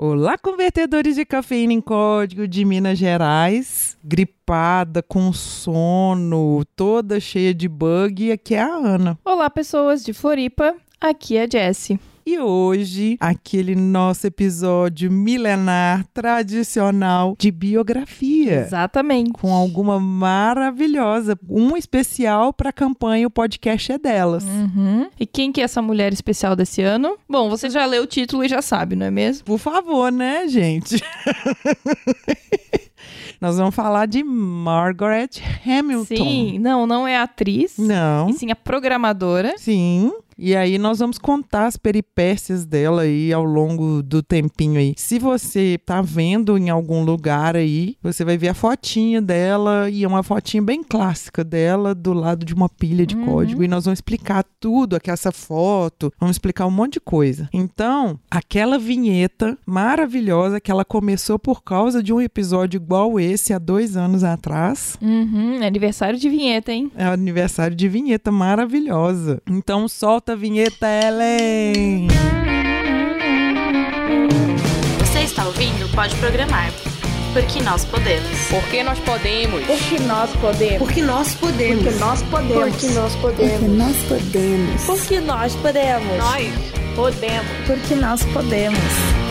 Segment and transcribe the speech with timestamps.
[0.00, 3.98] Olá, convertedores de cafeína em código de Minas Gerais.
[4.00, 8.30] Gripada, com sono, toda cheia de bug.
[8.30, 9.18] Aqui é a Ana.
[9.24, 10.76] Olá, pessoas de Floripa.
[11.00, 11.98] Aqui é a Jessie.
[12.30, 18.60] E hoje, aquele nosso episódio milenar, tradicional de biografia.
[18.60, 19.32] Exatamente.
[19.32, 21.38] Com alguma maravilhosa.
[21.48, 24.44] Um especial para a campanha O Podcast é Delas.
[24.44, 25.08] Uhum.
[25.18, 27.16] E quem que é essa mulher especial desse ano?
[27.26, 29.46] Bom, você já leu o título e já sabe, não é mesmo?
[29.46, 31.02] Por favor, né, gente?
[33.40, 35.30] Nós vamos falar de Margaret
[35.64, 36.04] Hamilton.
[36.16, 37.76] Sim, não, não é atriz.
[37.78, 38.28] Não.
[38.30, 39.54] E sim a programadora.
[39.56, 40.12] Sim.
[40.40, 44.94] E aí nós vamos contar as peripécias dela aí ao longo do tempinho aí.
[44.96, 50.04] Se você tá vendo em algum lugar aí, você vai ver a fotinha dela e
[50.04, 53.24] é uma fotinha bem clássica dela do lado de uma pilha de Uhum.
[53.24, 57.48] código e nós vamos explicar tudo aqui essa foto, vamos explicar um monte de coisa.
[57.52, 63.58] Então, aquela vinheta maravilhosa que ela começou por causa de um episódio igual esse há
[63.58, 64.96] dois anos atrás.
[65.00, 66.90] Uhum, é aniversário de vinheta, hein?
[66.96, 69.40] É aniversário de vinheta maravilhosa.
[69.48, 72.08] Então solta a vinheta, Ellen!
[75.00, 75.88] Você está ouvindo?
[75.94, 76.70] Pode programar.
[77.32, 78.28] Porque nós podemos.
[78.50, 79.64] Porque nós podemos.
[79.66, 80.78] Porque nós podemos.
[80.78, 81.78] Porque nós podemos.
[81.78, 82.70] Porque nós podemos.
[82.70, 83.76] Porque nós Porque podemos.
[83.78, 84.84] nós podemos.
[84.86, 86.18] Porque nós podemos.
[86.18, 87.46] Nós podemos.
[87.66, 89.27] Porque nós podemos.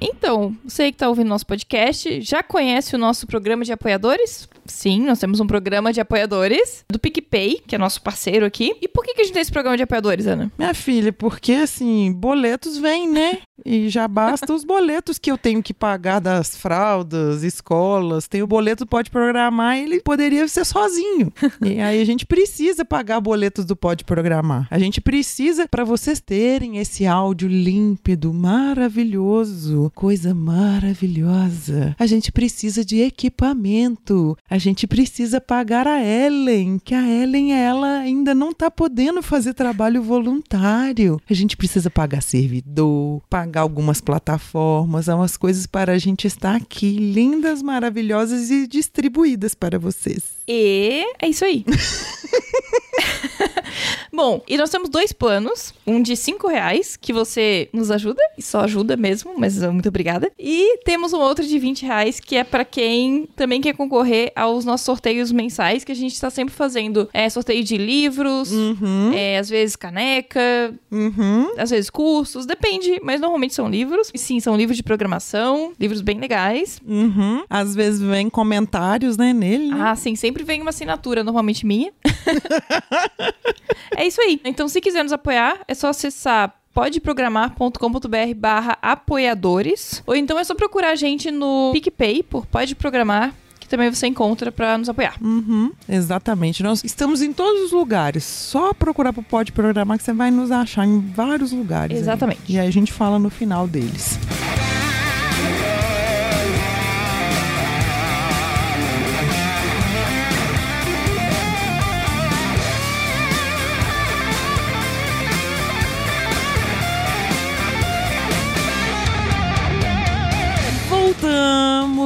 [0.00, 4.48] Então, você que está ouvindo nosso podcast, já conhece o nosso programa de apoiadores?
[4.64, 8.76] Sim, nós temos um programa de apoiadores do PicPay, que é nosso parceiro aqui.
[8.80, 10.52] E por que, que a gente tem esse programa de apoiadores, Ana?
[10.58, 13.38] Minha filha, porque assim, boletos vêm, né?
[13.64, 18.28] E já basta os boletos que eu tenho que pagar das fraldas, escolas.
[18.28, 21.32] Tem o boleto Pode Programar, ele poderia ser sozinho.
[21.64, 24.66] E aí a gente precisa pagar boletos do Pode Programar.
[24.70, 31.94] A gente precisa, para vocês terem esse áudio límpido, maravilhoso, coisa maravilhosa.
[31.98, 34.36] A gente precisa de equipamento.
[34.48, 39.54] A gente precisa pagar a Ellen, que a Ellen, ela ainda não tá podendo fazer
[39.54, 41.20] trabalho voluntário.
[41.28, 46.96] A gente precisa pagar servidor, pagar algumas plataformas, umas coisas para a gente estar aqui,
[46.98, 50.22] lindas, maravilhosas e distribuídas para vocês.
[50.46, 51.64] E é isso aí.
[54.12, 55.74] Bom, e nós temos dois planos.
[55.86, 59.88] Um de 5 reais, que você nos ajuda, e só ajuda mesmo, mas uh, muito
[59.88, 60.30] obrigada.
[60.38, 64.64] E temos um outro de 20 reais, que é pra quem também quer concorrer aos
[64.64, 67.08] nossos sorteios mensais, que a gente tá sempre fazendo.
[67.12, 71.54] É sorteio de livros, Uhum, é, às vezes caneca, uhum.
[71.56, 74.10] às vezes cursos, depende, mas normalmente são livros.
[74.12, 76.80] E sim, são livros de programação, livros bem legais.
[76.86, 77.44] Uhum.
[77.48, 79.68] Às vezes vem comentários, né, nele.
[79.68, 79.76] né?
[79.80, 81.92] Ah, sim, sempre vem uma assinatura, normalmente minha.
[83.96, 84.40] é isso aí.
[84.44, 90.02] Então, se quiser nos apoiar, é só acessar podeprogramar.com.br barra apoiadores.
[90.06, 94.06] Ou então é só procurar a gente no PicPay por Pode Programar, que também você
[94.06, 95.16] encontra pra nos apoiar.
[95.20, 96.62] Uhum, exatamente.
[96.62, 98.24] Nós estamos em todos os lugares.
[98.24, 101.96] Só procurar pro Pode Programar que você vai nos achar em vários lugares.
[101.96, 102.02] aí.
[102.02, 102.40] Exatamente.
[102.48, 104.18] E aí a gente fala no final deles.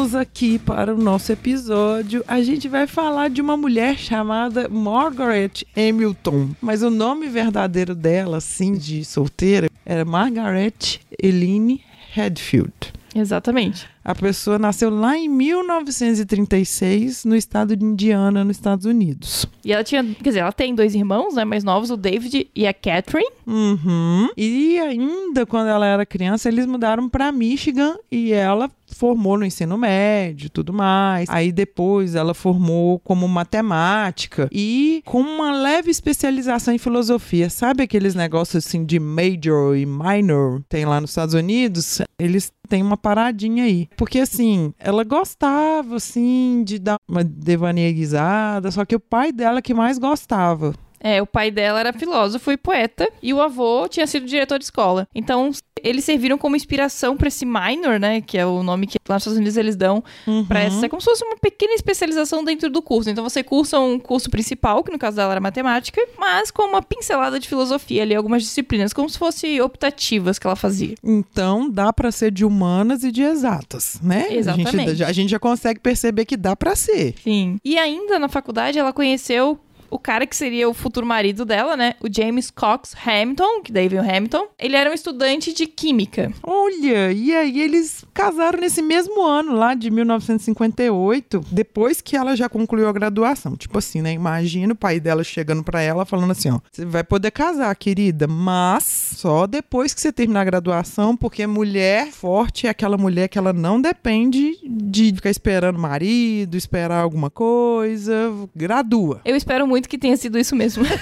[0.03, 2.25] Voltamos aqui para o nosso episódio.
[2.27, 6.49] A gente vai falar de uma mulher chamada Margaret Hamilton.
[6.61, 11.85] Mas o nome verdadeiro dela, assim, de solteira, era Margaret Eline
[12.17, 12.73] Hadfield.
[13.15, 13.89] Exatamente.
[14.05, 19.47] A pessoa nasceu lá em 1936, no estado de Indiana, nos Estados Unidos.
[19.65, 22.67] E ela tinha, quer dizer, ela tem dois irmãos, né, mais novos, o David e
[22.67, 23.31] a Catherine.
[23.47, 24.29] Uhum.
[24.37, 29.77] E ainda quando ela era criança, eles mudaram para Michigan e ela formou no ensino
[29.77, 31.29] médio e tudo mais.
[31.29, 37.51] Aí depois ela formou como matemática e com uma leve especialização em filosofia.
[37.51, 42.01] Sabe aqueles negócios assim de major e minor tem lá nos Estados Unidos?
[42.19, 43.89] Eles têm uma paradinha aí.
[43.97, 49.75] Porque assim, ela gostava assim de dar uma devaneguizada, só que o pai dela que
[49.75, 50.75] mais gostava.
[51.03, 54.65] É, o pai dela era filósofo e poeta, e o avô tinha sido diretor de
[54.65, 55.07] escola.
[55.15, 55.51] Então,
[55.83, 59.23] eles serviram como inspiração pra esse minor, né, que é o nome que lá nos
[59.23, 60.45] Estados Unidos eles dão Uhum.
[60.45, 63.11] Pra essa, é como se fosse uma pequena especialização dentro do curso.
[63.11, 66.81] Então você cursa um curso principal, que no caso dela era matemática, mas com uma
[66.83, 70.95] pincelada de filosofia ali, algumas disciplinas, como se fossem optativas que ela fazia.
[71.03, 74.27] Então dá pra ser de humanas e de exatas, né?
[74.31, 74.71] A Exatamente.
[74.77, 77.15] gente, já- a gente já consegue perceber que dá pra ser.
[77.23, 77.59] Sim.
[77.65, 79.59] E ainda na faculdade ela conheceu
[79.93, 81.95] o cara que seria o futuro marido dela, né?
[82.01, 84.49] O James Cox Hamilton, que daí veio Hamilton.
[84.59, 86.33] Ele era um estudante de química.
[86.43, 92.49] Olha, e aí eles casaram nesse mesmo ano lá de 1958, depois que ela já
[92.49, 93.55] concluiu a graduação.
[93.55, 94.13] Tipo assim, né?
[94.13, 98.27] Imagina o pai dela chegando pra ela falando assim, ó, você vai poder casar, querida,
[98.27, 98.85] mas
[99.17, 103.53] só depois que você terminar a graduação, porque mulher forte é aquela mulher que ela
[103.53, 109.21] não depende de ficar esperando marido, esperar alguma coisa, gradua.
[109.25, 110.85] Eu espero muito que tenha sido isso mesmo.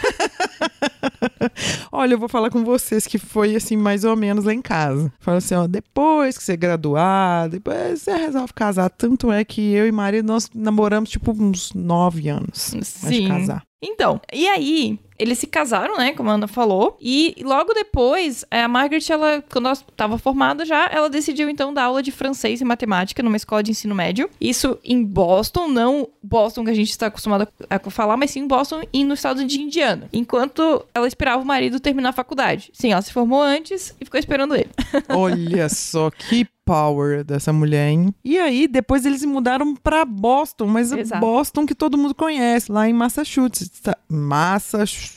[1.92, 5.12] Olha, eu vou falar com vocês que foi assim, mais ou menos lá em casa.
[5.18, 8.90] Fala assim, ó, depois que você graduar, depois você resolve casar.
[8.90, 13.28] Tanto é que eu e marido, nós namoramos tipo uns nove anos antes de Sim.
[13.28, 13.62] casar.
[13.82, 16.12] Então, e aí, eles se casaram, né?
[16.12, 16.96] Como a Ana falou.
[17.00, 21.74] E logo depois, eh, a Margaret, ela, quando ela estava formada já, ela decidiu então
[21.74, 24.30] dar aula de francês e matemática numa escola de ensino médio.
[24.40, 28.46] Isso em Boston, não Boston que a gente está acostumado a falar, mas sim em
[28.46, 30.08] Boston e no estado de Indiana.
[30.12, 32.70] Enquanto ela esperava o marido terminar a faculdade.
[32.72, 34.70] Sim, ela se formou antes e ficou esperando ele.
[35.08, 38.14] Olha só que power dessa mulher, hein?
[38.24, 41.20] E aí, depois eles se mudaram pra Boston, mas é Exato.
[41.20, 43.80] Boston que todo mundo conhece, lá em Massachusetts.
[43.80, 43.96] Tá?
[44.08, 45.09] Massachusetts.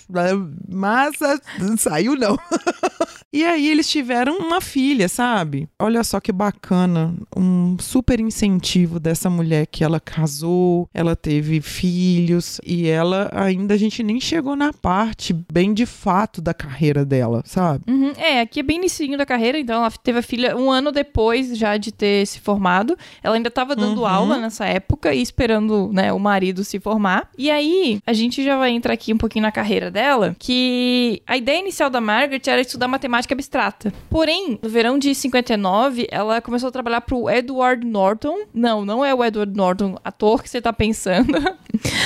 [0.68, 1.42] Massa.
[1.78, 2.38] Saiu não.
[3.33, 5.68] e aí eles tiveram uma filha, sabe?
[5.80, 7.13] Olha só que bacana.
[7.35, 13.77] Um super incentivo dessa mulher que ela casou, ela teve filhos e ela ainda a
[13.77, 17.83] gente nem chegou na parte bem de fato da carreira dela, sabe?
[17.88, 20.91] Uhum, É, aqui é bem início da carreira, então ela teve a filha um ano
[20.91, 22.97] depois já de ter se formado.
[23.24, 24.07] Ela ainda estava dando Uhum.
[24.07, 27.29] aula nessa época e esperando, né, o marido se formar.
[27.38, 31.36] E aí, a gente já vai entrar aqui um pouquinho na carreira dela, que a
[31.38, 33.94] ideia inicial da Margaret era estudar matemática abstrata.
[34.10, 38.46] Porém, no verão de 59, ela começou a trabalhar pro Edward Norton.
[38.54, 41.38] Não, não é o Edward Norton, ator que você tá pensando.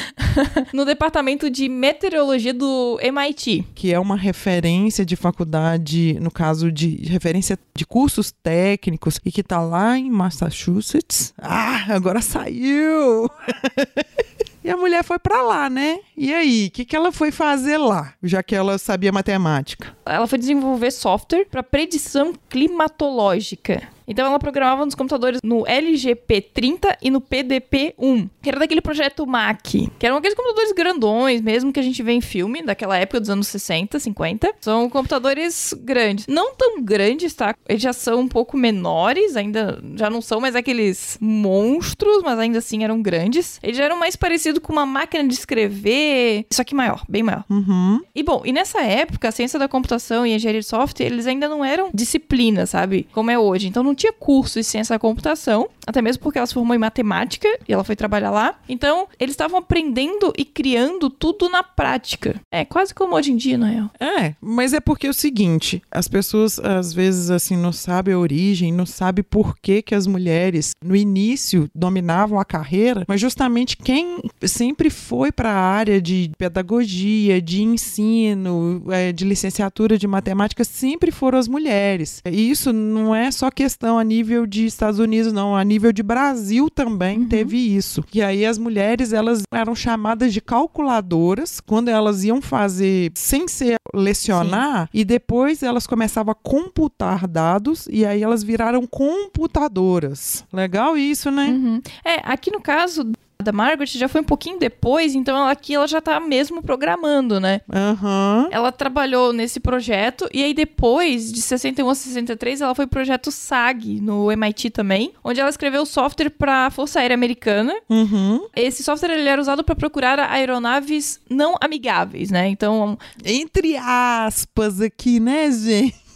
[0.74, 3.66] no departamento de meteorologia do MIT.
[3.74, 9.42] que é uma referência de faculdade, no caso de referência de cursos técnicos, e que
[9.42, 11.34] tá lá em Massachusetts.
[11.38, 13.30] Ah, agora saiu!
[14.68, 15.98] E a mulher foi pra lá, né?
[16.18, 19.96] E aí, o que, que ela foi fazer lá, já que ela sabia matemática?
[20.06, 23.88] ela foi desenvolver software para predição climatológica.
[24.08, 29.90] Então ela programava nos computadores no LGP30 e no PDP-1, que era daquele projeto MAC,
[30.00, 33.30] que eram aqueles computadores grandões mesmo que a gente vê em filme daquela época dos
[33.30, 34.54] anos 60, 50.
[34.62, 36.26] São computadores grandes.
[36.28, 37.56] Não tão grandes, tá?
[37.68, 42.60] Eles já são um pouco menores, ainda já não são mais aqueles monstros, mas ainda
[42.60, 43.60] assim eram grandes.
[43.62, 47.44] Eles já eram mais parecidos com uma máquina de escrever, só que maior, bem maior.
[47.50, 48.02] Uhum.
[48.16, 51.28] E bom, e nessa época, a ciência da computação e a engenharia de software, eles
[51.28, 53.08] ainda não eram disciplinas, sabe?
[53.12, 53.68] Como é hoje.
[53.68, 56.80] Então não tinha curso de ciência da computação, até mesmo porque ela se formou em
[56.80, 58.60] matemática e ela foi trabalhar lá.
[58.70, 62.40] Então, eles estavam aprendendo e criando tudo na prática.
[62.52, 63.90] É quase como hoje em dia, na real.
[64.00, 68.20] É, mas é porque é o seguinte, as pessoas às vezes assim não sabem a
[68.20, 73.78] origem, não sabem por que que as mulheres no início dominavam a carreira, mas justamente
[73.78, 80.64] quem sempre foi para a área de pedagogia, de ensino, é, de licenciatura de matemática
[80.64, 82.22] sempre foram as mulheres.
[82.30, 86.02] E isso não é só questão a nível de Estados Unidos, não, a nível de
[86.02, 88.04] Brasil também teve isso.
[88.12, 93.76] E aí as mulheres elas eram chamadas de calculadoras quando elas iam fazer sem ser
[93.94, 100.44] lecionar e depois elas começavam a computar dados e aí elas viraram computadoras.
[100.52, 101.50] Legal isso, né?
[101.50, 101.82] Uhum.
[102.04, 105.88] É, aqui no caso da Margaret já foi um pouquinho depois, então ela, aqui ela
[105.88, 107.62] já tá mesmo programando, né?
[107.72, 108.48] Aham.
[108.52, 113.32] Ela trabalhou nesse projeto e aí depois, de 61 a 63, ela foi pro projeto
[113.32, 117.74] SAG no MIT também, onde ela escreveu software para a Força Aérea Americana.
[117.90, 118.48] Uhum.
[118.56, 122.48] Esse software ele era usado para procurar aeronaves não amigáveis, né?
[122.48, 126.07] Então, Entre aspas aqui, né, gente?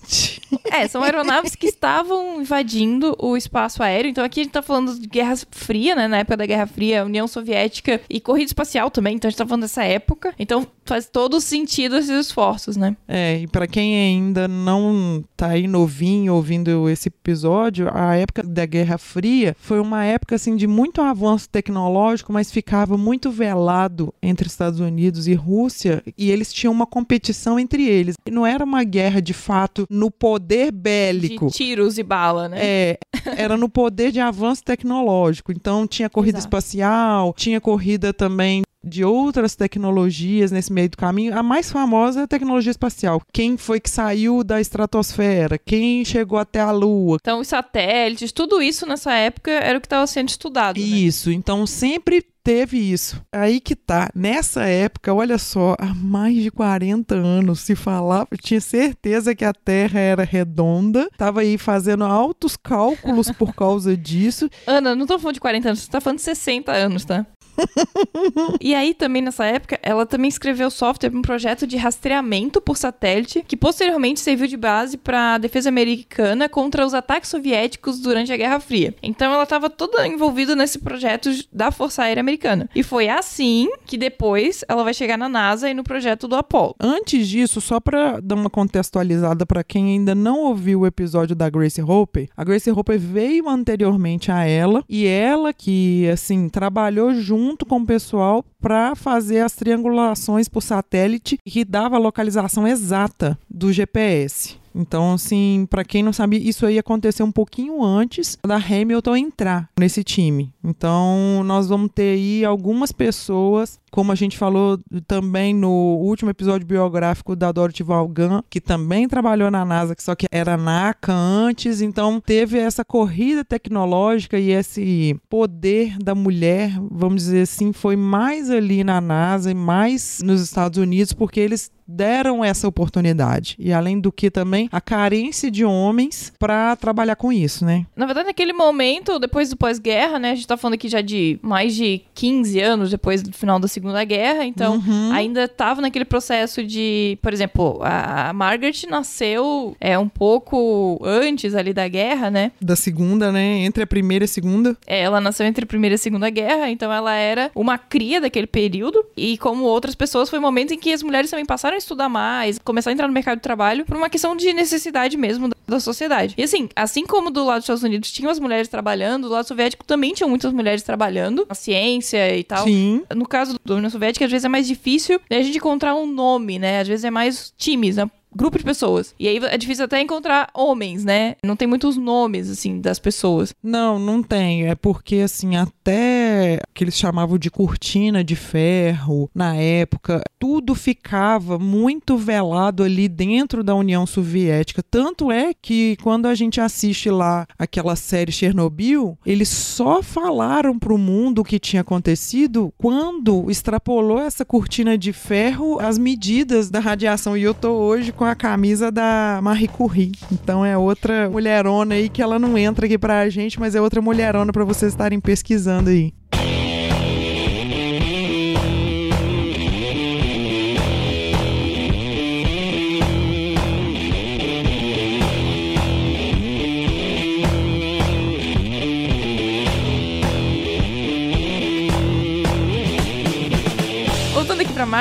[0.71, 4.09] É, são aeronaves que estavam invadindo o espaço aéreo.
[4.09, 6.07] Então aqui a gente tá falando de Guerra Fria, né?
[6.07, 9.15] Na época da Guerra Fria, União Soviética e corrida espacial também.
[9.15, 10.33] Então a gente tá falando dessa época.
[10.37, 12.95] Então faz todo sentido esses esforços, né?
[13.07, 18.65] É, e para quem ainda não tá aí novinho ouvindo esse episódio, a época da
[18.65, 24.47] Guerra Fria foi uma época assim de muito avanço tecnológico, mas ficava muito velado entre
[24.47, 28.15] Estados Unidos e Rússia, e eles tinham uma competição entre eles.
[28.25, 31.45] E Não era uma guerra de fato no poder bélico.
[31.45, 32.57] De tiros e bala, né?
[32.59, 32.99] É,
[33.37, 35.51] era no poder de avanço tecnológico.
[35.51, 36.47] Então tinha corrida Exato.
[36.47, 41.37] espacial, tinha corrida também de outras tecnologias nesse meio do caminho.
[41.37, 43.21] A mais famosa é a tecnologia espacial.
[43.31, 45.57] Quem foi que saiu da estratosfera?
[45.57, 47.17] Quem chegou até a Lua?
[47.21, 50.79] Então, os satélites, tudo isso nessa época era o que estava sendo estudado.
[50.79, 50.85] né?
[50.85, 53.21] Isso, então sempre teve isso.
[53.31, 54.09] Aí que tá.
[54.15, 59.53] Nessa época, olha só, há mais de 40 anos se falava, tinha certeza que a
[59.53, 64.49] Terra era redonda, tava aí fazendo altos cálculos por causa disso.
[64.65, 67.25] Ana, não tô falando de 40 anos, você tá falando de 60 anos, tá?
[68.59, 72.77] e aí, também nessa época, ela também escreveu software para um projeto de rastreamento por
[72.77, 78.31] satélite, que posteriormente serviu de base para a defesa americana contra os ataques soviéticos durante
[78.31, 78.93] a Guerra Fria.
[79.01, 82.69] Então, ela estava toda envolvida nesse projeto da Força Aérea Americana.
[82.75, 86.75] E foi assim que depois ela vai chegar na NASA e no projeto do Apollo.
[86.79, 91.49] Antes disso, só para dar uma contextualizada para quem ainda não ouviu o episódio da
[91.49, 97.50] Grace Hopper, a Grace Hopper veio anteriormente a ela e ela que assim trabalhou junto
[97.65, 103.71] com o pessoal para fazer as triangulações por satélite que dava a localização exata do
[103.71, 104.60] GPS.
[104.73, 109.69] Então, assim, para quem não sabe, isso aí aconteceu um pouquinho antes da Hamilton entrar
[109.79, 110.53] nesse time.
[110.63, 116.65] Então, nós vamos ter aí algumas pessoas, como a gente falou também no último episódio
[116.65, 121.81] biográfico da Dorothy Vaughan, que também trabalhou na NASA, que só que era NACA antes.
[121.81, 128.49] Então, teve essa corrida tecnológica e esse poder da mulher, vamos dizer assim, foi mais
[128.49, 133.55] ali na NASA e mais nos Estados Unidos, porque eles deram essa oportunidade.
[133.59, 137.85] E além do que também a carência de homens para trabalhar com isso, né?
[137.95, 140.31] Na verdade, naquele momento, depois do pós-guerra, né?
[140.31, 143.67] A gente tá falando aqui já de mais de 15 anos depois do final da
[143.67, 145.11] Segunda Guerra, então Uhum.
[145.11, 151.73] ainda tava naquele processo de, por exemplo, a Margaret nasceu é um pouco antes ali
[151.73, 152.51] da guerra, né?
[152.61, 153.59] Da segunda, né?
[153.65, 154.77] Entre a primeira e a segunda.
[154.87, 158.21] É, Ela nasceu entre a Primeira e a Segunda Guerra, então ela era uma cria
[158.21, 159.03] daquele período.
[159.17, 162.57] E como outras pessoas, foi um momento em que as mulheres também passaram estudar mais,
[162.59, 165.79] começar a entrar no mercado de trabalho por uma questão de necessidade mesmo da- da
[165.79, 166.33] sociedade.
[166.37, 169.47] E assim, assim como do lado dos Estados Unidos tinham as mulheres trabalhando, do lado
[169.47, 172.63] soviético também tinham muitas mulheres trabalhando, na ciência e tal.
[172.65, 173.03] Sim.
[173.15, 176.05] No caso da União Soviética, às vezes é mais difícil né, a gente encontrar um
[176.07, 176.79] nome, né?
[176.81, 178.09] Às vezes é mais times, né?
[178.33, 179.13] Grupo de pessoas.
[179.19, 181.35] E aí é difícil até encontrar homens, né?
[181.43, 183.53] Não tem muitos nomes, assim, das pessoas.
[183.61, 184.67] Não, não tem.
[184.69, 191.59] É porque, assim, até que eles chamavam de cortina de ferro na época, tudo ficava
[191.59, 194.81] muito velado ali dentro da União Soviética.
[194.81, 200.97] Tanto é que quando a gente assiste lá aquela série Chernobyl, eles só falaram pro
[200.97, 207.37] mundo o que tinha acontecido quando extrapolou essa cortina de ferro as medidas da radiação.
[207.37, 210.13] E eu tô hoje com a camisa da Marie Curie.
[210.31, 214.01] Então é outra mulherona aí que ela não entra aqui pra gente, mas é outra
[214.01, 216.11] mulherona pra vocês estarem pesquisando aí.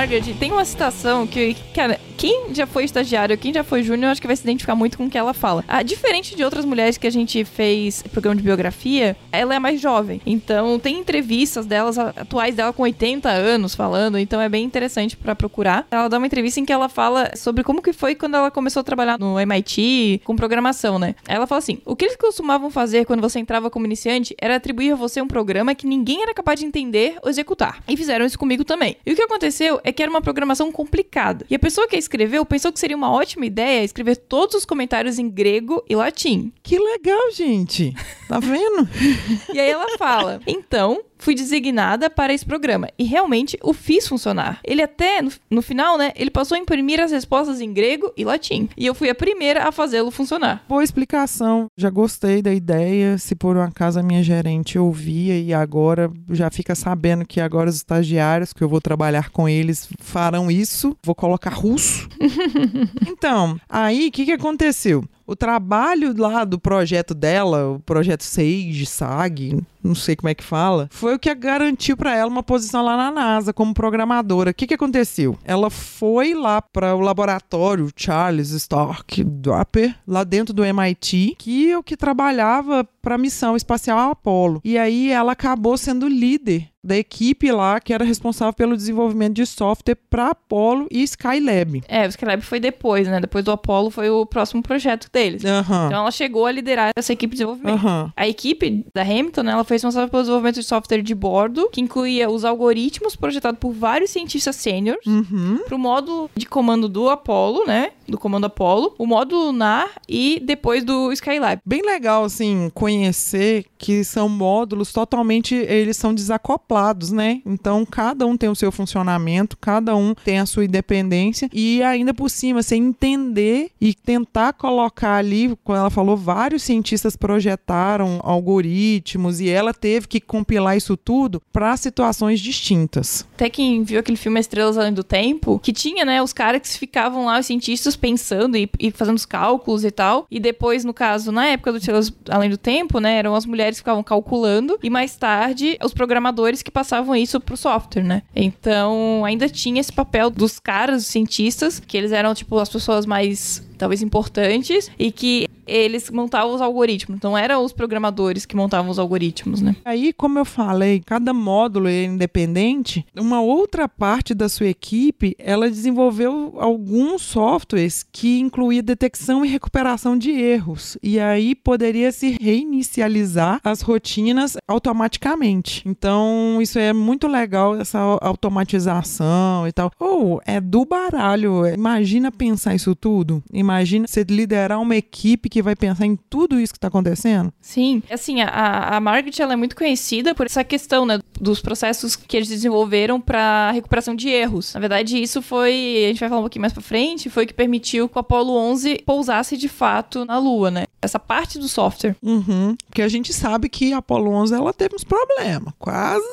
[0.00, 4.20] Margaret, tem uma citação que, cara, quem já foi estagiário, quem já foi júnior, acho
[4.20, 5.64] que vai se identificar muito com o que ela fala.
[5.66, 9.80] Ah, diferente de outras mulheres que a gente fez programa de biografia, ela é mais
[9.80, 10.20] jovem.
[10.26, 15.34] Então, tem entrevistas delas, atuais dela com 80 anos falando, então é bem interessante pra
[15.34, 15.86] procurar.
[15.90, 18.80] Ela dá uma entrevista em que ela fala sobre como que foi quando ela começou
[18.80, 21.14] a trabalhar no MIT com programação, né?
[21.26, 24.92] Ela fala assim: "O que eles costumavam fazer quando você entrava como iniciante era atribuir
[24.92, 27.82] a você um programa que ninguém era capaz de entender ou executar.
[27.88, 28.98] E fizeram isso comigo também.
[29.06, 31.46] E o que aconteceu é que era uma programação complicada.
[31.48, 34.64] E a pessoa que a escreveu pensou que seria uma ótima ideia escrever todos os
[34.64, 36.52] comentários em grego e latim.
[36.62, 37.94] Que legal, gente.
[38.28, 38.88] Tá vendo?
[39.54, 42.88] E aí ela fala: então, fui designada para esse programa.
[42.98, 44.58] E realmente o fiz funcionar.
[44.64, 48.24] Ele até, no, no final, né, ele passou a imprimir as respostas em grego e
[48.24, 48.68] latim.
[48.76, 50.64] E eu fui a primeira a fazê-lo funcionar.
[50.68, 51.66] Boa explicação.
[51.76, 53.18] Já gostei da ideia.
[53.18, 57.70] Se por um acaso a minha gerente ouvia e agora já fica sabendo que agora
[57.70, 62.08] os estagiários que eu vou trabalhar com eles farão isso, vou colocar russo.
[63.06, 65.04] então, aí o que, que aconteceu?
[65.30, 70.42] O trabalho lá do projeto dela, o projeto Sage, SAG, não sei como é que
[70.42, 74.50] fala, foi o que garantiu para ela uma posição lá na NASA como programadora.
[74.50, 75.38] O que, que aconteceu?
[75.44, 81.78] Ela foi lá para o laboratório Charles Stark Draper, lá dentro do MIT, que é
[81.78, 84.60] o que trabalhava para a missão espacial Apollo.
[84.64, 89.44] E aí ela acabou sendo líder da equipe lá que era responsável pelo desenvolvimento de
[89.46, 91.82] software para Apollo e Skylab.
[91.86, 93.20] É, o Skylab foi depois, né?
[93.20, 95.44] Depois do Apollo foi o próximo projeto deles.
[95.44, 95.86] Aham.
[95.86, 97.74] Então ela chegou a liderar essa equipe de desenvolvimento.
[97.86, 98.12] Aham.
[98.16, 101.80] A equipe da Hamilton, né, ela foi responsável pelo desenvolvimento de software de bordo, que
[101.80, 105.60] incluía os algoritmos projetados por vários cientistas sêniores Uhum.
[105.66, 107.90] para o módulo de comando do Apollo, né?
[108.10, 111.62] Do comando Apollo, o módulo lunar e depois do Skylab.
[111.64, 117.40] Bem legal, assim, conhecer que são módulos totalmente, eles são desacoplados, né?
[117.46, 122.12] Então, cada um tem o seu funcionamento, cada um tem a sua independência e ainda
[122.12, 129.40] por cima, você entender e tentar colocar ali, como ela falou, vários cientistas projetaram algoritmos
[129.40, 133.26] e ela teve que compilar isso tudo para situações distintas.
[133.34, 136.78] Até quem viu aquele filme Estrelas Além do Tempo, que tinha, né, os caras que
[136.78, 140.26] ficavam lá, os cientistas pensando e, e fazendo os cálculos e tal.
[140.30, 143.78] E depois, no caso, na época do Estrelas Além do Tempo, né, eram as mulheres
[143.78, 148.22] que ficavam calculando e mais tarde os programadores que passavam isso pro software, né?
[148.34, 153.06] Então, ainda tinha esse papel dos caras, os cientistas, que eles eram, tipo, as pessoas
[153.06, 157.20] mais talvez importantes e que eles montavam os algoritmos.
[157.22, 159.76] Não eram os programadores que montavam os algoritmos, né?
[159.84, 163.06] Aí, como eu falei, cada módulo é independente.
[163.16, 170.18] Uma outra parte da sua equipe, ela desenvolveu alguns softwares que incluía detecção e recuperação
[170.18, 170.98] de erros.
[171.02, 175.82] E aí poderia se reinicializar as rotinas automaticamente.
[175.86, 179.92] Então, isso é muito legal essa automatização e tal.
[180.00, 181.66] Ou é do baralho.
[181.66, 183.42] Imagina pensar isso tudo.
[183.70, 187.52] Imagina você liderar uma equipe que vai pensar em tudo isso que está acontecendo.
[187.60, 192.14] Sim, assim, a, a Margaret ela é muito conhecida por essa questão, né, dos processos
[192.14, 194.74] que eles desenvolveram para recuperação de erros.
[194.74, 197.46] Na verdade, isso foi, a gente vai falar um pouquinho mais para frente, foi o
[197.46, 200.84] que permitiu que o Apollo 11 pousasse de fato na Lua, né?
[201.00, 202.16] Essa parte do software.
[202.22, 202.76] Uhum.
[202.86, 205.72] Porque a gente sabe que a Apollo 11 ela teve uns problemas.
[205.78, 206.24] Quase,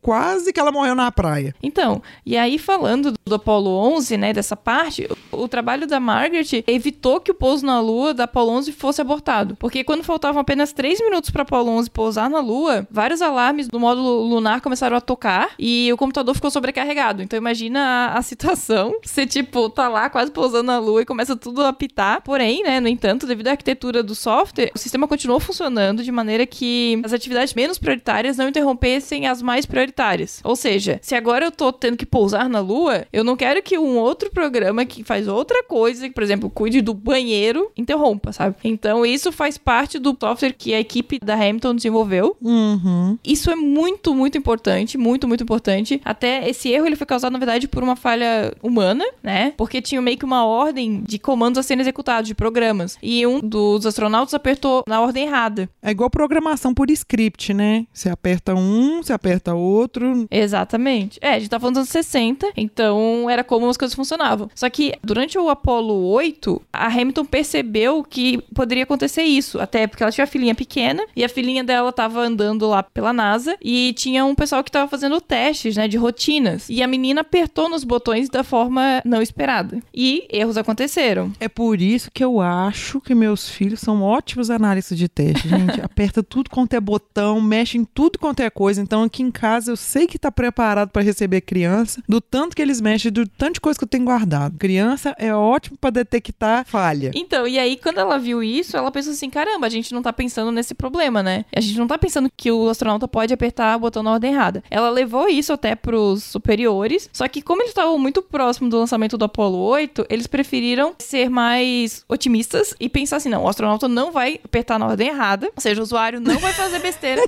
[0.00, 1.54] quase que ela morreu na praia.
[1.62, 6.64] Então, e aí falando do Apollo 11, né, dessa parte, o, o trabalho da Margaret
[6.66, 9.56] evitou que o pouso na Lua da Apollo 11 fosse abortado.
[9.56, 13.78] Porque quando faltavam apenas 3 minutos para Apollo 11 pousar na Lua, vários alarmes do
[13.78, 17.22] módulo lunar começaram a tocar e o computador ficou sobrecarregado.
[17.22, 21.36] Então imagina a, a situação, você tipo tá lá quase pousando na Lua e começa
[21.36, 22.22] tudo a apitar.
[22.22, 26.46] Porém, né, no entanto, devido à arquitetura do software, o sistema continuou funcionando de maneira
[26.46, 30.40] que as atividades menos prioritárias não interrompessem as mais prioritárias.
[30.44, 33.78] Ou seja, se agora eu tô tendo que pousar na Lua, eu não quero que
[33.78, 38.56] um outro programa que faz outra coisa, por exemplo, cuide do banheiro, interrompa, sabe?
[38.64, 42.36] Então isso faz parte do software que a equipe da Hamilton desenvolveu.
[42.42, 43.18] Uhum.
[43.24, 46.00] Isso é muito, muito importante, muito, muito importante.
[46.04, 49.52] Até esse erro ele foi causado, na verdade, por uma falha humana, né?
[49.56, 52.98] Porque tinha meio que uma ordem de comandos a serem executados, de programas.
[53.02, 55.68] E um dos astronautas apertou na ordem errada.
[55.82, 57.86] É igual programação por script, né?
[57.92, 60.26] Você aperta um, você aperta outro.
[60.30, 61.18] Exatamente.
[61.22, 64.50] É, a gente tá falando dos anos 60, então era como as coisas funcionavam.
[64.54, 70.02] Só que durante o Apollo 8, a Hamilton percebeu que poderia acontecer isso, até porque
[70.02, 73.92] ela tinha uma filhinha pequena e a filhinha dela tava andando lá pela NASA e
[73.94, 76.68] tinha um pessoal que tava fazendo testes, né, de rotinas.
[76.68, 79.80] E a menina apertou nos botões da forma não esperada.
[79.94, 81.32] E erros aconteceram.
[81.40, 85.80] É por isso que eu acho que meus filhos são ótimos analistas de teste, gente.
[85.80, 88.80] Aperta tudo quanto é botão, mexe em tudo quanto é coisa.
[88.80, 92.62] Então aqui em casa eu sei que tá preparado para receber criança, do tanto que
[92.62, 94.58] eles mexem, do tanto de coisa que eu tenho guardado.
[94.58, 97.10] Criança é ótimo para detectar falha.
[97.14, 100.12] Então, e aí quando ela viu isso, ela pensou assim: caramba, a gente não tá
[100.12, 101.44] pensando nesse problema, né?
[101.54, 104.62] A gente não tá pensando que o astronauta pode apertar o botão na ordem errada.
[104.70, 109.18] Ela levou isso até pros superiores, só que como eles estavam muito próximo do lançamento
[109.18, 114.10] do Apollo 8, eles preferiram ser mais otimistas e pensar assim: não, o astronauta não
[114.10, 117.22] vai apertar na ordem errada, ou seja, o usuário não vai fazer besteira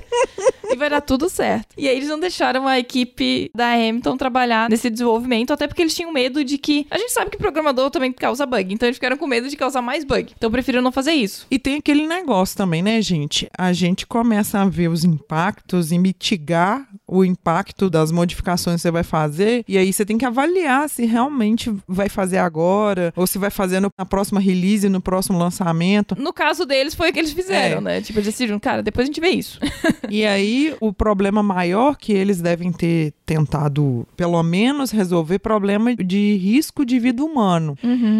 [0.69, 1.67] e vai dar tudo certo.
[1.77, 5.95] E aí eles não deixaram a equipe da Hamilton trabalhar nesse desenvolvimento, até porque eles
[5.95, 6.87] tinham medo de que.
[6.89, 9.81] A gente sabe que programador também causa bug, então eles ficaram com medo de causar
[9.81, 10.33] mais bug.
[10.35, 11.45] Então preferiram não fazer isso.
[11.51, 13.49] E tem aquele negócio também, né, gente?
[13.57, 18.81] A gente começa a ver os impactos e mitigar ja o impacto das modificações que
[18.83, 23.27] você vai fazer, e aí você tem que avaliar se realmente vai fazer agora, ou
[23.27, 26.15] se vai fazer no- na próxima release, no próximo lançamento.
[26.17, 27.81] No caso deles, foi o que eles fizeram, É.
[27.81, 28.01] né?
[28.01, 29.59] Tipo, eles decidiram, cara, depois a gente vê isso.
[30.09, 36.35] E aí, o problema maior que eles devem ter tentado, pelo menos, resolver problema de
[36.35, 37.77] risco de vida humano.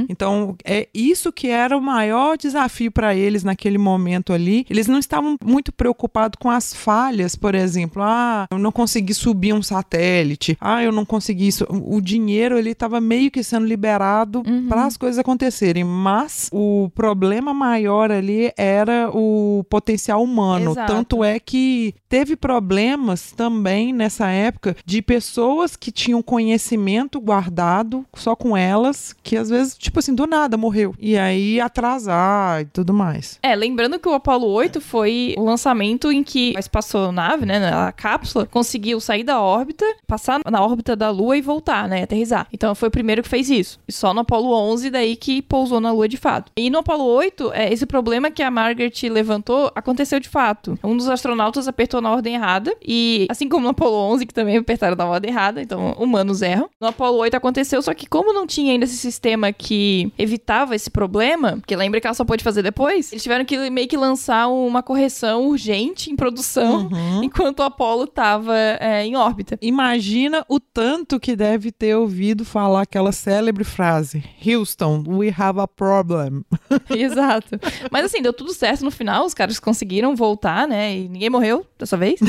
[0.09, 4.65] Então, é isso que era o maior desafio para eles naquele momento ali.
[4.69, 8.01] Eles não estavam muito preocupados com as falhas, por exemplo.
[8.03, 11.65] Ah, eu não consegui subir um satélite, ah, eu não consegui isso.
[11.69, 14.67] O dinheiro ele estava meio que sendo liberado Uhum.
[14.67, 20.71] para as coisas acontecerem, mas o problema maior ali era o potencial humano.
[20.71, 20.91] Exato.
[20.93, 28.35] Tanto é que teve problemas também nessa época de pessoas que tinham conhecimento guardado só
[28.35, 30.95] com elas, que às vezes, tipo assim, do nada morreu.
[30.99, 33.37] E aí atrasar e tudo mais.
[33.43, 37.91] É, lembrando que o Apollo 8 foi o lançamento em que a espaçonave, né, a
[37.91, 42.47] cápsula, conseguiu sair da órbita, passar na órbita da Lua e voltar, né, aterrissar.
[42.51, 43.79] Então foi o primeiro que fez isso.
[43.87, 46.51] E só no Apollo 11 daí que pousou na Lua de fato.
[46.55, 50.77] E no Apollo 8, é, esse problema que a Margaret levantou aconteceu de fato.
[50.83, 54.57] Um dos astronautas apertou na ordem errada e assim como no Apollo 11 que também
[54.57, 56.69] apertaram na ordem errada, então humanos erram.
[56.79, 60.89] No Apollo 8 aconteceu, só que como não tinha ainda esse sistema que evitava esse
[60.89, 64.47] problema, porque lembra que ela só pôde fazer depois, eles tiveram que meio que lançar
[64.47, 67.23] uma correção urgente em produção Uhum.
[67.23, 69.57] enquanto o Apollo tava é, em órbita.
[69.61, 75.67] Imagina o tanto que deve ter ouvido falar aquela célebre frase: Houston, we have a
[75.67, 76.43] problem.
[76.89, 77.59] Exato.
[77.91, 80.95] Mas assim, deu tudo certo no final, os caras conseguiram voltar, né?
[80.97, 82.19] E ninguém morreu dessa vez.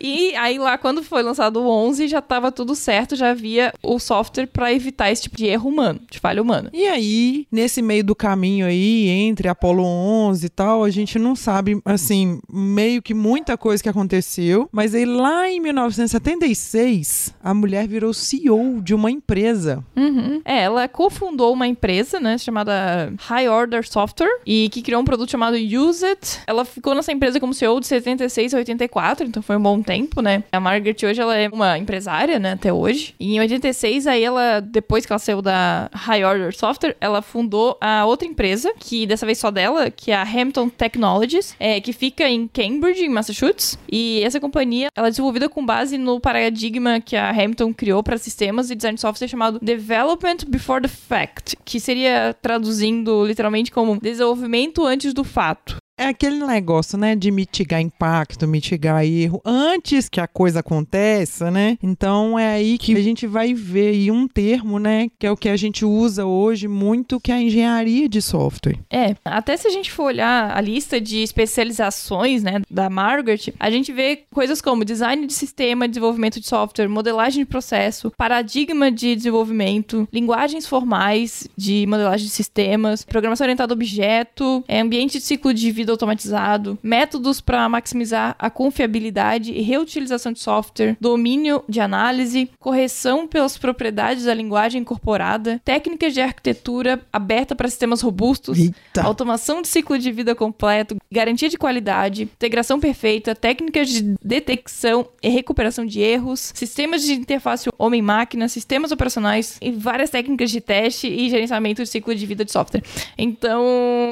[0.00, 3.98] e aí lá quando foi lançado o 11, já tava tudo certo, já havia o
[3.98, 6.70] software pra evitar esse tipo de erro humano, de falha humana.
[6.72, 11.34] E aí, nesse meio do caminho aí, entre Apolo 11 e tal, a gente não
[11.34, 14.68] sabe, assim, meio que muita coisa que aconteceu.
[14.72, 19.84] Mas aí, lá em 1976, a mulher virou CEO de uma empresa.
[19.96, 20.42] Uhum.
[20.44, 25.30] É, ela cofundou uma empresa, né, chamada High Order Software, e que criou um produto
[25.30, 26.40] chamado Use It.
[26.46, 30.20] Ela ficou nessa empresa como CEO de 76 a 84, então foi um bom tempo,
[30.20, 30.42] né?
[30.52, 33.14] A Margaret hoje ela é uma empresária, né, até hoje.
[33.18, 37.78] E em 86 aí ela, depois que ela saiu da High Order Software, ela fundou
[37.80, 41.92] a outra empresa, que dessa vez só dela, que é a Hampton Technologies, é, que
[41.92, 43.78] fica em Cambridge, em Massachusetts.
[43.90, 48.16] E essa companhia, ela é desenvolvida com base no paradigma que a Hampton criou para
[48.16, 53.98] sistemas e design de software chamado Development Before the Fact, que seria traduzindo literalmente como
[54.00, 55.76] desenvolvimento antes do fato.
[55.96, 61.78] É aquele negócio, né, de mitigar impacto, mitigar erro antes que a coisa aconteça, né?
[61.80, 65.36] Então é aí que a gente vai ver aí um termo, né, que é o
[65.36, 68.76] que a gente usa hoje muito, que é a engenharia de software.
[68.90, 73.70] É, até se a gente for olhar a lista de especializações, né, da Margaret, a
[73.70, 79.14] gente vê coisas como design de sistema, desenvolvimento de software, modelagem de processo, paradigma de
[79.14, 85.54] desenvolvimento, linguagens formais de modelagem de sistemas, programação orientada a objeto, é, ambiente de ciclo
[85.54, 92.50] de vida automatizado, métodos para maximizar a confiabilidade e reutilização de software, domínio de análise,
[92.58, 99.02] correção pelas propriedades da linguagem incorporada, técnicas de arquitetura aberta para sistemas robustos, Eita.
[99.02, 105.28] automação de ciclo de vida completo, garantia de qualidade, integração perfeita, técnicas de detecção e
[105.28, 111.28] recuperação de erros, sistemas de interface homem-máquina, sistemas operacionais e várias técnicas de teste e
[111.28, 112.82] gerenciamento de ciclo de vida de software.
[113.16, 113.62] Então,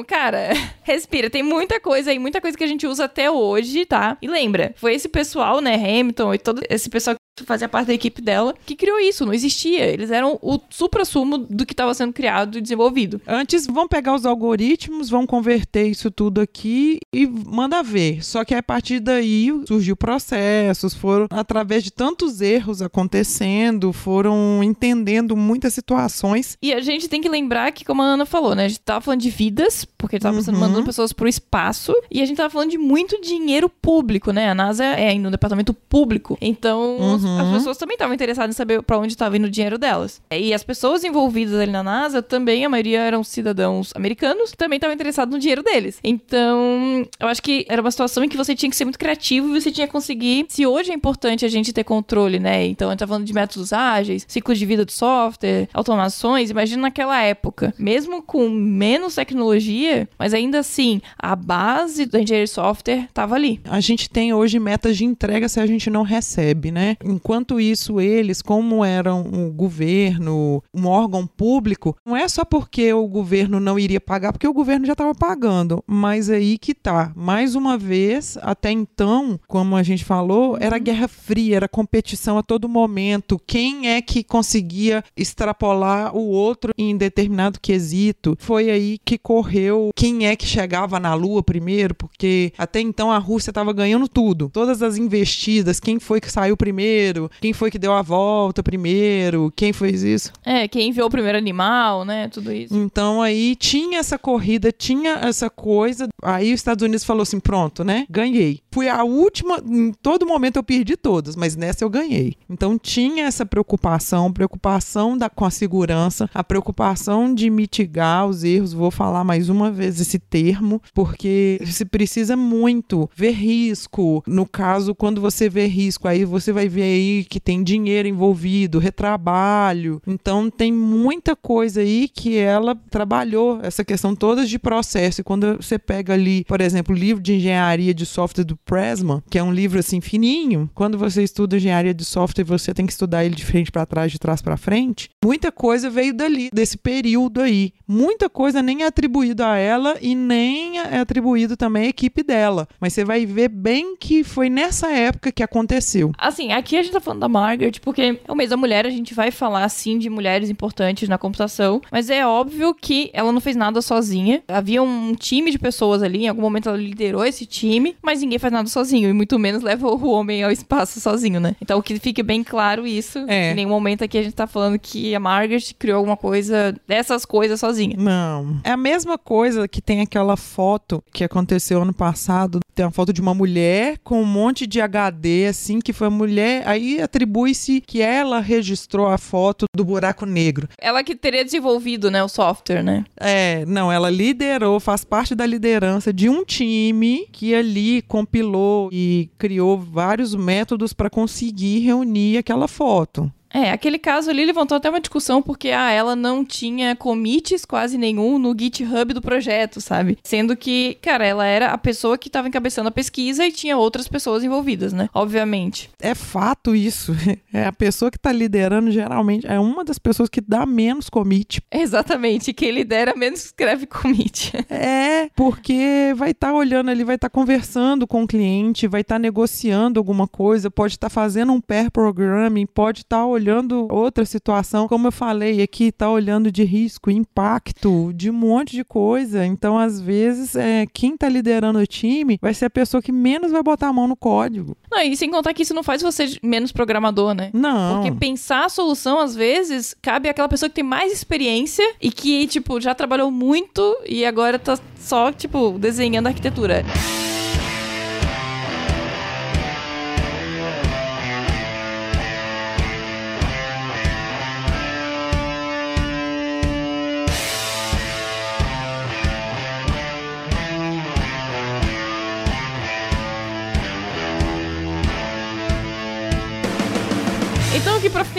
[0.07, 0.49] cara,
[0.83, 4.17] respira, tem muita coisa aí, muita coisa que a gente usa até hoje, tá?
[4.21, 7.15] E lembra, foi esse pessoal, né, Hamilton e todo esse pessoal
[7.45, 9.85] fazia parte da equipe dela, que criou isso, não existia.
[9.87, 13.19] Eles eram o supra-sumo do que estava sendo criado e desenvolvido.
[13.27, 18.23] Antes, vão pegar os algoritmos, vão converter isso tudo aqui e manda ver.
[18.23, 25.35] Só que a partir daí surgiu processos, foram através de tantos erros acontecendo, foram entendendo
[25.35, 26.57] muitas situações.
[26.61, 28.65] E a gente tem que lembrar que, como a Ana falou, né?
[28.65, 30.59] A gente tava falando de vidas, porque tava Uhum.
[30.59, 34.49] mandando pessoas pro espaço, e a gente tava falando de muito dinheiro público, né?
[34.49, 36.37] A NASA é ainda um departamento público.
[36.41, 37.22] Então, Uhum.
[37.25, 40.21] As pessoas também estavam interessadas em saber pra onde tava indo o dinheiro delas.
[40.31, 44.77] E as pessoas envolvidas ali na NASA também, a maioria eram cidadãos americanos, que também
[44.77, 45.99] estavam interessados no dinheiro deles.
[46.03, 49.55] Então, eu acho que era uma situação em que você tinha que ser muito criativo
[49.55, 50.45] e você tinha que conseguir.
[50.49, 52.65] Se hoje é importante a gente ter controle, né?
[52.65, 56.49] Então, a gente tá falando de métodos ágeis, ciclo de vida do software, automações.
[56.49, 62.51] Imagina naquela época, mesmo com menos tecnologia, mas ainda assim, a base da engenharia de
[62.51, 63.59] software tava ali.
[63.65, 66.97] A gente tem hoje metas de entrega se a gente não recebe, né?
[67.13, 73.07] Enquanto isso, eles, como eram um governo, um órgão público, não é só porque o
[73.07, 75.83] governo não iria pagar, porque o governo já estava pagando.
[75.85, 77.11] Mas aí que tá.
[77.15, 82.43] Mais uma vez, até então, como a gente falou, era guerra fria, era competição a
[82.43, 83.39] todo momento.
[83.45, 88.35] Quem é que conseguia extrapolar o outro em determinado quesito?
[88.39, 93.19] Foi aí que correu quem é que chegava na Lua primeiro, porque até então a
[93.19, 94.49] Rússia estava ganhando tudo.
[94.51, 97.02] Todas as investidas, quem foi que saiu primeiro,
[97.41, 100.31] quem foi que deu a volta primeiro, quem fez isso.
[100.45, 102.27] É, quem enviou o primeiro animal, né?
[102.29, 102.75] Tudo isso.
[102.75, 106.07] Então aí tinha essa corrida, tinha essa coisa.
[106.21, 108.05] Aí os Estados Unidos falou assim: pronto, né?
[108.09, 108.59] Ganhei.
[108.71, 112.35] fui a última, em todo momento eu perdi todas, mas nessa eu ganhei.
[112.49, 118.73] Então tinha essa preocupação, preocupação da, com a segurança, a preocupação de mitigar os erros.
[118.73, 124.23] Vou falar mais uma vez esse termo, porque se precisa muito ver risco.
[124.27, 128.79] No caso, quando você vê risco, aí você vai ver aí que tem dinheiro envolvido,
[128.79, 130.01] retrabalho.
[130.07, 135.21] Então tem muita coisa aí que ela trabalhou, essa questão toda de processo.
[135.21, 139.21] E quando você pega ali, por exemplo, o livro de engenharia de software do Pressman,
[139.29, 142.91] que é um livro assim fininho, quando você estuda engenharia de software, você tem que
[142.91, 145.09] estudar ele de frente para trás, de trás para frente.
[145.23, 147.73] Muita coisa veio dali, desse período aí.
[147.87, 152.67] Muita coisa nem é atribuído a ela e nem é atribuído também à equipe dela.
[152.79, 156.11] Mas você vai ver bem que foi nessa época que aconteceu.
[156.17, 158.89] Assim, aqui a gente tá falando da Margaret, porque é o mês da mulher, a
[158.89, 163.41] gente vai falar, sim, de mulheres importantes na computação, mas é óbvio que ela não
[163.41, 164.43] fez nada sozinha.
[164.47, 168.39] Havia um time de pessoas ali, em algum momento ela liderou esse time, mas ninguém
[168.39, 171.55] faz nada sozinho, e muito menos leva o homem ao espaço sozinho, né?
[171.61, 173.19] Então, que fique bem claro isso.
[173.27, 173.51] É.
[173.51, 177.25] Em nenhum momento aqui a gente tá falando que a Margaret criou alguma coisa, dessas
[177.25, 177.95] coisas sozinha.
[177.97, 178.59] Não.
[178.63, 182.59] É a mesma coisa que tem aquela foto que aconteceu ano passado.
[182.75, 186.09] Tem uma foto de uma mulher com um monte de HD, assim, que foi a
[186.09, 186.67] mulher.
[186.67, 190.67] Aí atribui-se que ela registrou a foto do buraco negro.
[190.79, 193.05] Ela que teria desenvolvido, né, o software, né?
[193.19, 199.29] É, não, ela liderou, faz parte da liderança de um time que ali compilou e
[199.37, 203.31] criou vários métodos para conseguir reunir aquela foto.
[203.53, 207.99] É, aquele caso ali levantou até uma discussão porque ah, ela não tinha commits quase
[207.99, 210.17] nenhum no GitHub do projeto, sabe?
[210.23, 214.07] Sendo que, cara, ela era a pessoa que estava encabeçando a pesquisa e tinha outras
[214.07, 215.07] pessoas envolvidas, né?
[215.13, 215.91] Obviamente.
[216.01, 217.13] É fato isso.
[217.53, 221.61] É a pessoa que tá liderando geralmente é uma das pessoas que dá menos commit.
[221.71, 222.51] Exatamente.
[222.51, 224.51] Quem lidera menos escreve commit.
[224.69, 229.99] É, porque vai estar olhando ali, vai estar conversando com o cliente, vai estar negociando
[229.99, 233.42] alguma coisa, pode estar fazendo um pair programming, pode estar olhando
[233.89, 238.83] outra situação, como eu falei aqui, tá olhando de risco, impacto, de um monte de
[238.83, 239.45] coisa.
[239.45, 243.51] Então, às vezes, é, quem tá liderando o time vai ser a pessoa que menos
[243.51, 244.77] vai botar a mão no código.
[244.91, 247.49] Não, e sem contar que isso não faz você menos programador, né?
[247.53, 247.95] Não.
[247.95, 252.47] Porque pensar a solução, às vezes, cabe àquela pessoa que tem mais experiência e que,
[252.47, 256.83] tipo, já trabalhou muito e agora tá só, tipo, desenhando a arquitetura.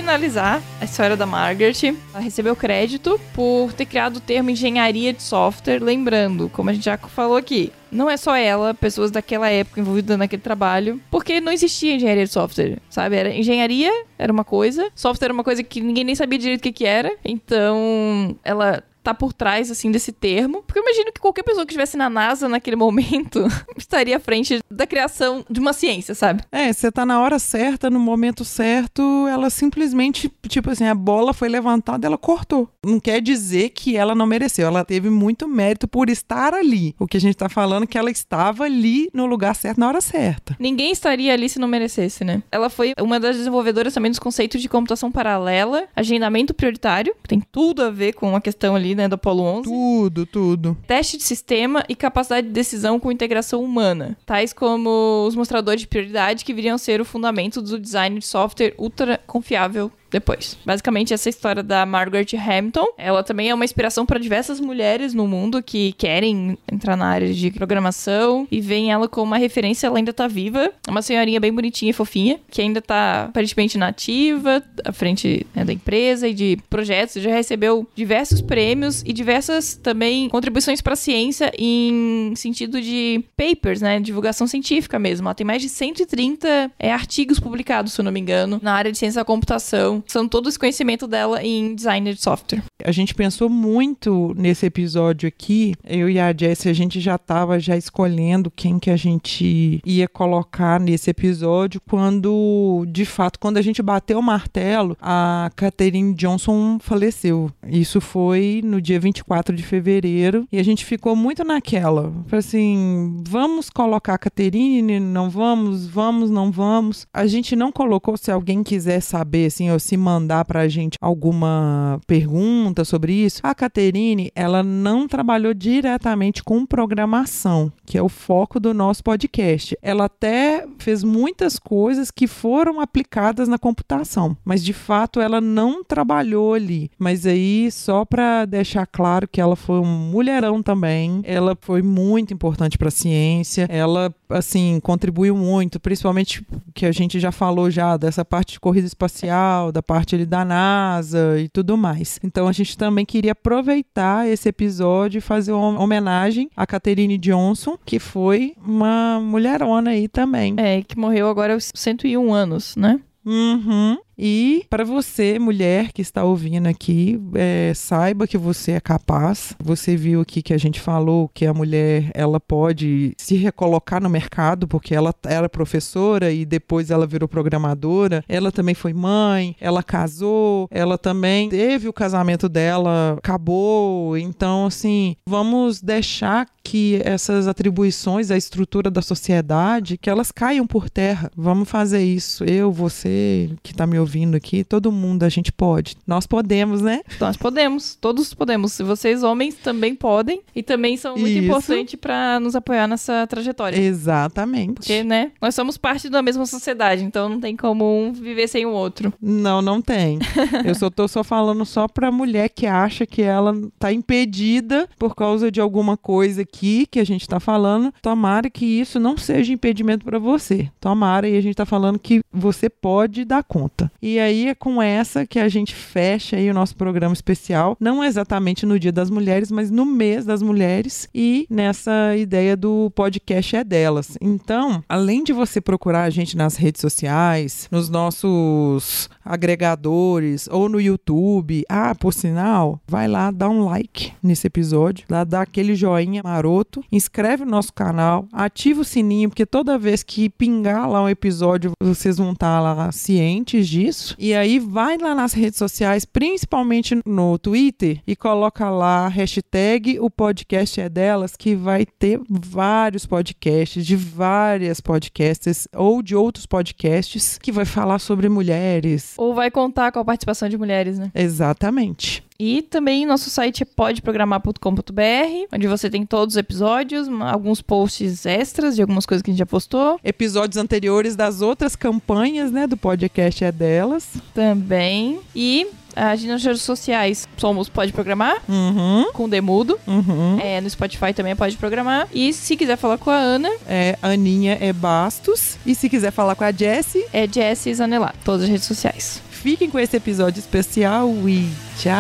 [0.05, 5.23] Finalizar a história da Margaret, ela recebeu crédito por ter criado o termo engenharia de
[5.23, 5.83] software.
[5.83, 10.19] Lembrando, como a gente já falou aqui, não é só ela, pessoas daquela época envolvidas
[10.19, 13.17] naquele trabalho, porque não existia engenharia de software, sabe?
[13.17, 16.64] Era engenharia era uma coisa, software era uma coisa que ninguém nem sabia direito o
[16.64, 17.11] que, que era.
[17.25, 20.62] Então, ela tá por trás, assim, desse termo.
[20.62, 24.61] Porque eu imagino que qualquer pessoa que estivesse na NASA naquele momento estaria à frente
[24.71, 26.43] da criação de uma ciência, sabe?
[26.51, 31.33] É, você tá na hora certa, no momento certo, ela simplesmente, tipo assim, a bola
[31.33, 32.69] foi levantada, ela cortou.
[32.85, 36.95] Não quer dizer que ela não mereceu, ela teve muito mérito por estar ali.
[36.99, 39.88] O que a gente tá falando é que ela estava ali no lugar certo, na
[39.88, 40.57] hora certa.
[40.59, 42.43] Ninguém estaria ali se não merecesse, né?
[42.51, 47.43] Ela foi uma das desenvolvedoras também dos conceitos de computação paralela, agendamento prioritário, que tem
[47.53, 49.62] tudo a ver com a questão ali, né, do Apollo 11.
[49.64, 50.76] Tudo, tudo.
[50.87, 55.87] Teste de sistema e capacidade de decisão com integração humana, tais como os mostradores de
[55.87, 60.57] prioridade que viriam ser o fundamento do design de software ultra confiável depois.
[60.64, 65.27] Basicamente, essa história da Margaret Hamilton, ela também é uma inspiração para diversas mulheres no
[65.27, 69.98] mundo que querem entrar na área de programação e veem ela como uma referência, ela
[69.98, 70.72] ainda tá viva.
[70.87, 75.64] É uma senhorinha bem bonitinha e fofinha, que ainda tá aparentemente nativa, à frente né,
[75.64, 80.96] da empresa e de projetos, já recebeu diversos prêmios e diversas também contribuições para a
[80.96, 85.27] ciência em sentido de papers, né, divulgação científica mesmo.
[85.27, 88.92] Ela tem mais de 130 é, artigos publicados, se eu não me engano, na área
[88.92, 92.62] de ciência da computação são todo esse conhecimento dela em design de software.
[92.85, 97.59] A gente pensou muito nesse episódio aqui, eu e a Jessie, a gente já estava
[97.59, 103.62] já escolhendo quem que a gente ia colocar nesse episódio quando, de fato, quando a
[103.62, 107.51] gente bateu o martelo, a Catherine Johnson faleceu.
[107.67, 112.12] Isso foi no dia 24 de fevereiro e a gente ficou muito naquela.
[112.31, 117.07] Assim, vamos colocar a Catherine, não vamos, vamos, não vamos.
[117.12, 122.00] A gente não colocou, se alguém quiser saber, assim, ou se mandar pra gente alguma
[122.07, 128.59] pergunta sobre isso, a Caterine, ela não trabalhou diretamente com programação, que é o foco
[128.59, 129.76] do nosso podcast.
[129.83, 135.85] Ela até fez muitas coisas que foram aplicadas na computação, mas de fato ela não
[135.85, 136.90] trabalhou ali.
[136.98, 142.33] Mas aí, só para deixar claro que ela foi um mulherão também, ela foi muito
[142.33, 147.96] importante para a ciência, ela, assim, contribuiu muito, principalmente que a gente já falou já
[147.96, 152.18] dessa parte de corrida espacial, da parte ali da NASA e tudo mais.
[152.23, 157.79] Então a gente também queria aproveitar esse episódio e fazer uma homenagem a Catherine Johnson,
[157.85, 160.55] que foi uma mulherona aí também.
[160.57, 163.01] É, que morreu agora aos 101 anos, né?
[163.25, 163.99] Uhum.
[164.18, 169.55] E para você, mulher que está ouvindo aqui, é, saiba que você é capaz.
[169.62, 174.09] Você viu aqui que a gente falou que a mulher ela pode se recolocar no
[174.09, 178.24] mercado porque ela era professora e depois ela virou programadora.
[178.29, 184.16] Ela também foi mãe, ela casou, ela também teve o casamento dela, acabou.
[184.16, 190.88] Então, assim, vamos deixar que essas atribuições à estrutura da sociedade que elas caiam por
[190.88, 191.31] terra.
[191.37, 192.42] Vamos fazer isso.
[192.44, 195.96] Eu, você que está me ouvindo aqui, todo mundo, a gente pode.
[196.07, 197.03] Nós podemos, né?
[197.20, 198.72] Nós podemos, todos podemos.
[198.72, 201.44] Se vocês homens também podem e também são muito Isso.
[201.44, 203.79] importantes para nos apoiar nessa trajetória.
[203.79, 204.74] Exatamente.
[204.74, 208.64] Porque, né, nós somos parte da mesma sociedade, então não tem como um viver sem
[208.64, 209.12] o outro.
[209.20, 210.18] Não, não tem.
[210.64, 215.14] Eu só tô só falando só pra mulher que acha que ela tá impedida por
[215.14, 217.93] causa de alguma coisa aqui que a gente tá falando.
[218.01, 220.71] Tomara que isso não seja impedimento pra você.
[220.81, 223.90] Tomara e a gente tá falando que você pode dar conta.
[224.01, 228.05] E aí é com essa que a gente fecha aí o nosso programa especial, não
[228.05, 233.57] exatamente no Dia das Mulheres, mas no mês das mulheres e nessa ideia do podcast
[233.57, 234.17] é delas.
[234.21, 240.80] Então, além de você procurar a gente nas redes sociais, nos nossos agregadores ou no
[240.80, 246.22] YouTube, ah, por sinal, vai lá, dá um like nesse episódio, lá dá aquele joinha
[246.22, 251.08] maroto, inscreve no nosso canal, ativa o sininho, porque toda vez que pingar lá um
[251.08, 254.14] episódio, vocês vão estar lá cientes disso.
[254.18, 260.10] E aí vai lá nas redes sociais, principalmente no Twitter, e coloca lá hashtag o
[260.10, 267.38] podcast é delas, que vai ter vários podcasts de várias podcasters ou de outros podcasts
[267.40, 269.13] que vai falar sobre mulheres.
[269.16, 271.11] Ou vai contar com a participação de mulheres, né?
[271.14, 272.22] Exatamente.
[272.38, 278.74] E também nosso site é podeprogramar.com.br, onde você tem todos os episódios, alguns posts extras
[278.74, 280.00] de algumas coisas que a gente já postou.
[280.03, 284.14] Episódios anteriores das outras campanhas, né, do podcast é delas.
[284.35, 285.20] Também.
[285.35, 289.78] E a gente nas redes sociais somos Pode Programar, Uhum, com Demudo.
[289.87, 290.38] uhum.
[290.40, 292.09] É, no Spotify também é Pode Programar.
[292.12, 295.57] E se quiser falar com a Ana, É, Aninha é Bastos.
[295.64, 299.20] E se quiser falar com a Jessie, é Jessie Zanelar, todas as redes sociais.
[299.30, 301.92] fiquem com esse episódio especial e tchau!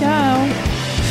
[0.00, 1.01] Tchau!